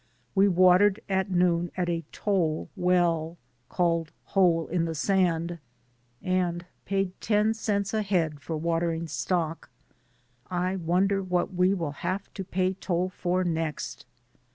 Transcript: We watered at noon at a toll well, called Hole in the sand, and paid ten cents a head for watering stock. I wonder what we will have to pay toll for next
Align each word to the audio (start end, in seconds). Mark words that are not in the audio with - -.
We 0.33 0.47
watered 0.47 0.99
at 1.09 1.29
noon 1.29 1.69
at 1.77 1.87
a 1.87 2.03
toll 2.11 2.69
well, 2.75 3.37
called 3.69 4.11
Hole 4.23 4.65
in 4.67 4.85
the 4.85 4.95
sand, 4.95 5.59
and 6.23 6.65
paid 6.85 7.11
ten 7.21 7.53
cents 7.53 7.93
a 7.93 8.01
head 8.01 8.39
for 8.39 8.57
watering 8.57 9.07
stock. 9.07 9.69
I 10.49 10.75
wonder 10.75 11.21
what 11.21 11.53
we 11.53 11.75
will 11.75 11.91
have 12.01 12.33
to 12.33 12.43
pay 12.43 12.73
toll 12.73 13.09
for 13.09 13.43
next 13.43 14.07